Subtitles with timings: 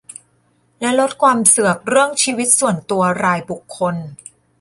[0.79, 3.95] และลดความเสือกเรื่องชีวิตส่วนตัวรายบุคคล